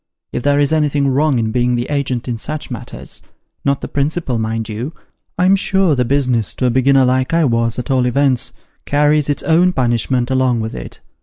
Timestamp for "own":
9.43-9.73